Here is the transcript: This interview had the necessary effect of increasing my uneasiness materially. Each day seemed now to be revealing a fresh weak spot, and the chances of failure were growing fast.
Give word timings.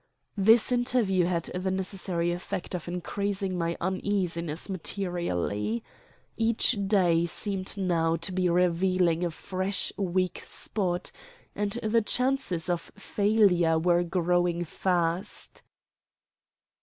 This 0.35 0.71
interview 0.71 1.25
had 1.25 1.43
the 1.53 1.69
necessary 1.69 2.31
effect 2.31 2.73
of 2.73 2.87
increasing 2.87 3.55
my 3.55 3.77
uneasiness 3.79 4.67
materially. 4.67 5.83
Each 6.35 6.75
day 6.87 7.27
seemed 7.27 7.77
now 7.77 8.15
to 8.15 8.31
be 8.31 8.49
revealing 8.49 9.23
a 9.23 9.29
fresh 9.29 9.93
weak 9.99 10.41
spot, 10.43 11.11
and 11.55 11.73
the 11.83 12.01
chances 12.01 12.67
of 12.67 12.91
failure 12.95 13.77
were 13.77 14.01
growing 14.01 14.63
fast. 14.63 15.61